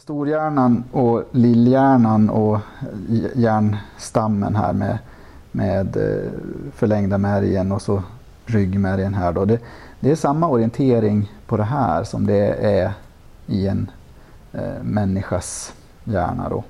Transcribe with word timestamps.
Storhjärnan 0.00 0.84
och 0.92 1.24
lillhjärnan 1.30 2.30
och 2.30 2.58
hjärnstammen 3.34 4.56
här 4.56 4.72
med, 4.72 4.98
med 5.52 5.96
eh, 5.96 6.30
förlängda 6.74 7.18
märgen 7.18 7.72
och 7.72 7.82
så 7.82 8.02
ryggmärgen 8.46 9.14
här 9.14 9.32
då. 9.32 9.44
Det, 9.44 9.58
det, 10.00 10.10
är 10.10 10.16
samma 10.16 10.48
orientering 10.48 11.32
på 11.46 11.56
det 11.56 11.64
här 11.64 12.04
som 12.04 12.26
det 12.26 12.54
är 12.54 12.92
i 13.46 13.68
en 13.68 13.90
eh, 14.52 14.82
människas 14.82 15.72
hjärna 16.04 16.48
då. 16.48 16.64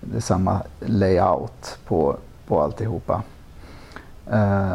Det 0.00 0.16
är 0.16 0.20
samma 0.20 0.62
layout 0.80 1.78
på, 1.86 2.16
på 2.46 2.62
alltihopa. 2.62 3.22
Eh, 4.30 4.72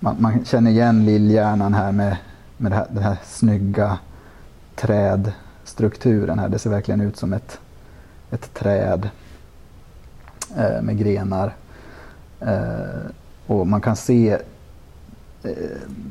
man, 0.00 0.16
man 0.18 0.44
känner 0.44 0.70
igen 0.70 1.04
lillhjärnan 1.04 1.74
här 1.74 1.92
med, 1.92 2.16
med 2.56 2.72
det 2.72 2.76
här, 2.76 2.86
den 2.90 3.02
här 3.02 3.16
snygga 3.24 3.98
träd 4.76 5.32
strukturen 5.64 6.38
här. 6.38 6.48
Det 6.48 6.58
ser 6.58 6.70
verkligen 6.70 7.00
ut 7.00 7.16
som 7.16 7.32
ett, 7.32 7.60
ett 8.30 8.54
träd 8.54 9.10
eh, 10.56 10.82
med 10.82 10.98
grenar. 10.98 11.54
Eh, 12.40 13.10
och 13.46 13.66
man 13.66 13.80
kan 13.80 13.96
se, 13.96 14.38
eh, 15.42 15.52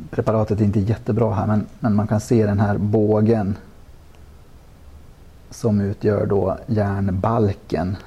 preparatet 0.10 0.60
är 0.60 0.66
inte 0.66 0.80
jättebra 0.80 1.34
här, 1.34 1.48
men, 1.48 1.66
men 1.80 1.96
man 1.96 2.08
kan 2.08 2.20
se 2.20 2.46
den 2.46 2.60
här 2.60 2.78
bågen 2.78 3.56
som 5.50 5.82
utgör 5.82 6.26
då 6.26 6.58
järnbalken. 6.68 7.98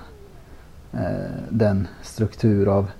Eh, 0.92 1.30
den 1.48 1.88
struktur 2.02 2.68
av 2.68 2.90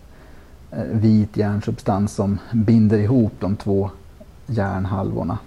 eh, 0.71 0.85
vit 0.85 1.37
järnsubstans 1.37 2.15
som 2.15 2.39
binder 2.53 2.99
ihop 2.99 3.33
de 3.41 3.57
två 3.57 3.91
järnhalvorna. 4.47 5.39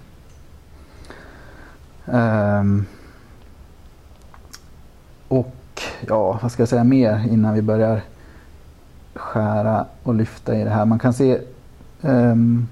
Um, 2.06 2.86
och 5.28 5.82
ja, 6.08 6.40
vad 6.42 6.52
ska 6.52 6.62
jag 6.62 6.70
säga 6.70 6.84
mer 6.84 7.28
innan 7.32 7.54
vi 7.54 7.62
börjar 7.62 8.02
skära 9.14 9.86
och 10.04 10.16
lyfta 10.16 10.56
i 10.56 10.64
det 10.64 10.70
här. 10.70 10.86
Man 10.86 11.00
kan 11.00 11.14
se 11.14 11.40
um, 12.02 12.68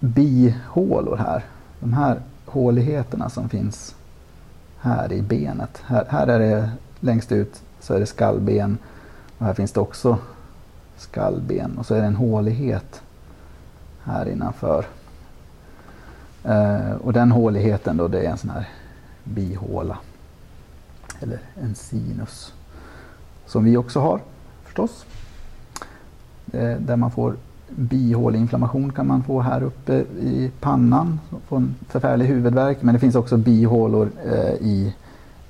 bihålor 0.00 1.16
här. 1.16 1.44
De 1.80 1.92
här 1.92 2.20
håligheterna 2.46 3.30
som 3.30 3.48
finns 3.48 3.94
här 4.80 5.12
i 5.12 5.22
benet. 5.22 5.82
Här, 5.86 6.06
här 6.08 6.26
är 6.26 6.38
det 6.38 6.70
längst 7.00 7.32
ut 7.32 7.62
så 7.80 7.94
är 7.94 8.00
det 8.00 8.06
skallben 8.06 8.78
och 9.38 9.46
här 9.46 9.54
finns 9.54 9.72
det 9.72 9.80
också 9.80 10.18
skallben 10.96 11.78
och 11.78 11.86
så 11.86 11.94
är 11.94 12.00
det 12.00 12.06
en 12.06 12.16
hålighet 12.16 13.02
här 14.02 14.28
innanför. 14.28 14.84
Eh, 16.44 16.92
och 16.92 17.12
den 17.12 17.32
håligheten 17.32 17.96
då 17.96 18.08
det 18.08 18.20
är 18.20 18.30
en 18.30 18.38
sån 18.38 18.50
här 18.50 18.68
bihåla 19.24 19.98
eller 21.20 21.38
en 21.62 21.74
sinus. 21.74 22.52
Som 23.46 23.64
vi 23.64 23.76
också 23.76 24.00
har 24.00 24.20
förstås. 24.64 25.04
Eh, 26.52 26.76
där 26.76 26.96
man 26.96 27.10
får 27.10 27.36
bihåleinflammation 27.68 28.92
kan 28.92 29.06
man 29.06 29.22
få 29.22 29.40
här 29.40 29.62
uppe 29.62 29.94
i 30.20 30.50
pannan. 30.60 31.20
Få 31.48 31.56
en 31.56 31.74
förfärlig 31.88 32.26
huvudvärk. 32.26 32.82
Men 32.82 32.94
det 32.94 32.98
finns 32.98 33.14
också 33.14 33.36
bihålor 33.36 34.10
eh, 34.24 34.54
i 34.54 34.94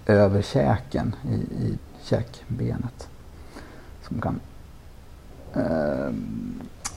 överkäken, 0.06 1.14
i, 1.28 1.34
i 1.34 1.78
käkbenet. 2.02 3.08
Som 4.08 4.20
kan 4.20 4.40
eh, 5.54 6.14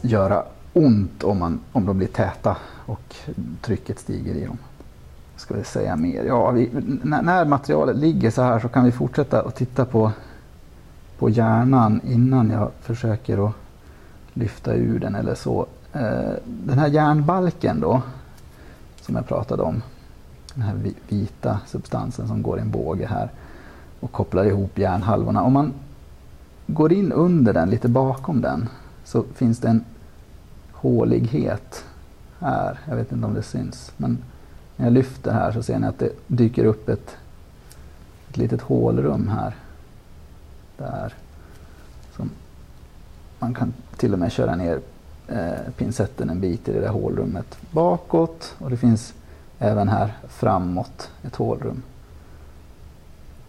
göra 0.01 0.43
ont 0.73 1.23
om, 1.23 1.39
man, 1.39 1.59
om 1.71 1.85
de 1.85 1.97
blir 1.97 2.07
täta 2.07 2.57
och 2.85 3.15
trycket 3.61 3.99
stiger 3.99 4.35
i 4.35 4.45
dem 4.45 4.57
ska 5.43 5.53
vi 5.53 5.63
säga 5.63 5.95
mer? 5.95 6.23
Ja, 6.23 6.51
vi, 6.51 6.69
när 7.03 7.45
materialet 7.45 7.95
ligger 7.95 8.31
så 8.31 8.41
här 8.41 8.59
så 8.59 8.67
kan 8.67 8.85
vi 8.85 8.91
fortsätta 8.91 9.41
att 9.41 9.55
titta 9.55 9.85
på, 9.85 10.11
på 11.17 11.29
hjärnan 11.29 12.01
innan 12.03 12.49
jag 12.49 12.71
försöker 12.81 13.47
att 13.47 13.53
lyfta 14.33 14.73
ur 14.73 14.99
den 14.99 15.15
eller 15.15 15.35
så. 15.35 15.65
Eh, 15.93 16.33
den 16.45 16.79
här 16.79 16.87
järnbalken 16.87 17.79
då, 17.79 18.01
som 19.01 19.15
jag 19.15 19.27
pratade 19.27 19.63
om, 19.63 19.81
den 20.53 20.63
här 20.63 20.75
vita 21.07 21.59
substansen 21.67 22.27
som 22.27 22.41
går 22.41 22.57
i 22.57 22.61
en 22.61 22.71
båge 22.71 23.05
här 23.05 23.29
och 23.99 24.11
kopplar 24.11 24.45
ihop 24.45 24.77
hjärnhalvorna. 24.77 25.43
Om 25.43 25.53
man 25.53 25.73
går 26.67 26.93
in 26.93 27.11
under 27.11 27.53
den, 27.53 27.69
lite 27.69 27.89
bakom 27.89 28.41
den, 28.41 28.69
så 29.03 29.23
finns 29.33 29.59
det 29.59 29.67
en 29.67 29.83
hålighet 30.83 31.85
här. 32.39 32.79
Jag 32.89 32.95
vet 32.95 33.11
inte 33.11 33.25
om 33.25 33.33
det 33.33 33.43
syns. 33.43 33.91
Men 33.97 34.17
när 34.75 34.85
jag 34.85 34.93
lyfter 34.93 35.31
här 35.31 35.51
så 35.51 35.63
ser 35.63 35.79
ni 35.79 35.87
att 35.87 35.99
det 35.99 36.09
dyker 36.27 36.65
upp 36.65 36.89
ett, 36.89 37.17
ett 38.29 38.37
litet 38.37 38.61
hålrum 38.61 39.27
här. 39.27 39.55
Där. 40.77 41.13
Som 42.15 42.29
man 43.39 43.53
kan 43.53 43.73
till 43.97 44.13
och 44.13 44.19
med 44.19 44.31
köra 44.31 44.55
ner 44.55 44.79
eh, 45.27 45.71
pincetten 45.77 46.29
en 46.29 46.39
bit 46.39 46.69
i 46.69 46.73
det 46.73 46.79
där 46.79 46.89
hålrummet 46.89 47.57
bakåt. 47.71 48.55
Och 48.59 48.69
det 48.69 48.77
finns 48.77 49.13
även 49.59 49.89
här 49.89 50.13
framåt 50.29 51.11
ett 51.23 51.35
hålrum. 51.35 51.83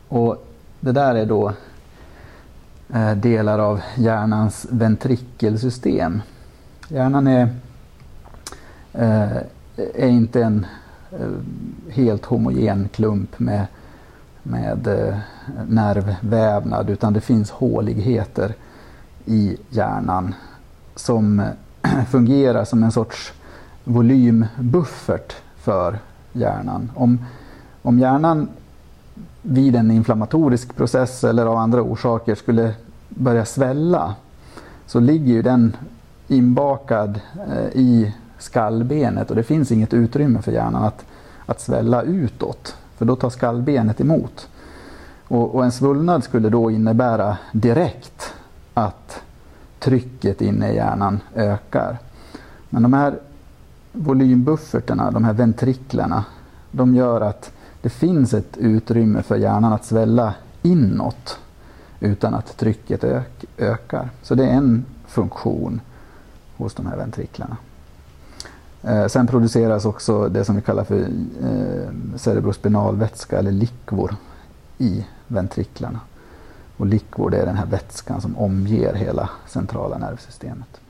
Och 0.08 0.46
det 0.80 0.92
där 0.92 1.14
är 1.14 1.26
då 1.26 1.52
eh, 2.94 3.14
delar 3.16 3.58
av 3.58 3.80
hjärnans 3.96 4.66
ventrikelsystem. 4.70 6.22
Hjärnan 6.88 7.26
är, 7.26 7.48
eh, 8.92 9.36
är 9.76 10.08
inte 10.08 10.42
en 10.42 10.66
Eh, 11.20 11.28
helt 11.90 12.24
homogen 12.24 12.88
klump 12.92 13.38
med, 13.38 13.66
med 14.42 14.86
eh, 14.86 15.16
nervvävnad 15.68 16.90
utan 16.90 17.12
det 17.12 17.20
finns 17.20 17.50
håligheter 17.50 18.54
i 19.24 19.56
hjärnan 19.70 20.34
som 20.94 21.40
eh, 21.40 22.04
fungerar 22.10 22.64
som 22.64 22.82
en 22.82 22.92
sorts 22.92 23.32
volymbuffert 23.84 25.34
för 25.56 25.98
hjärnan. 26.32 26.90
Om, 26.94 27.24
om 27.82 27.98
hjärnan 27.98 28.48
vid 29.42 29.76
en 29.76 29.90
inflammatorisk 29.90 30.76
process 30.76 31.24
eller 31.24 31.46
av 31.46 31.56
andra 31.56 31.82
orsaker 31.82 32.34
skulle 32.34 32.74
börja 33.08 33.44
svälla 33.44 34.14
så 34.86 35.00
ligger 35.00 35.34
ju 35.34 35.42
den 35.42 35.76
inbakad 36.34 37.20
eh, 37.48 37.66
i 37.80 38.14
skallbenet 38.38 39.30
och 39.30 39.36
det 39.36 39.42
finns 39.42 39.72
inget 39.72 39.94
utrymme 39.94 40.42
för 40.42 40.52
hjärnan 40.52 40.84
att, 40.84 41.04
att 41.46 41.60
svälla 41.60 42.02
utåt 42.02 42.76
för 42.96 43.04
då 43.04 43.16
tar 43.16 43.30
skallbenet 43.30 44.00
emot. 44.00 44.48
Och, 45.28 45.54
och 45.54 45.64
en 45.64 45.72
svullnad 45.72 46.24
skulle 46.24 46.48
då 46.48 46.70
innebära 46.70 47.36
direkt 47.52 48.34
att 48.74 49.22
trycket 49.78 50.40
inne 50.40 50.72
i 50.72 50.74
hjärnan 50.74 51.20
ökar. 51.34 51.98
Men 52.70 52.82
de 52.82 52.92
här 52.92 53.18
volymbufferterna, 53.92 55.10
de 55.10 55.24
här 55.24 55.32
ventriklerna, 55.32 56.24
de 56.70 56.94
gör 56.94 57.20
att 57.20 57.52
det 57.82 57.90
finns 57.90 58.34
ett 58.34 58.56
utrymme 58.56 59.22
för 59.22 59.36
hjärnan 59.36 59.72
att 59.72 59.84
svälla 59.84 60.34
inåt 60.62 61.38
utan 62.00 62.34
att 62.34 62.56
trycket 62.56 63.04
ök 63.04 63.44
ökar. 63.58 64.08
Så 64.22 64.34
det 64.34 64.44
är 64.44 64.52
en 64.52 64.84
funktion 65.06 65.80
hos 66.56 66.74
de 66.74 66.86
här 66.86 66.96
ventriklarna. 66.96 67.56
Eh, 68.82 69.06
sen 69.06 69.26
produceras 69.26 69.84
också 69.84 70.28
det 70.28 70.44
som 70.44 70.56
vi 70.56 70.62
kallar 70.62 70.84
för 70.84 71.00
eh, 71.00 72.16
cerebrospinal 72.16 72.96
vätska 72.96 73.38
eller 73.38 73.52
likvor 73.52 74.16
i 74.78 75.06
ventriklarna. 75.26 76.00
Och 76.76 76.86
likvor 76.86 77.30
det 77.30 77.38
är 77.38 77.46
den 77.46 77.56
här 77.56 77.66
vätskan 77.66 78.20
som 78.20 78.38
omger 78.38 78.94
hela 78.94 79.30
centrala 79.46 79.98
nervsystemet. 79.98 80.80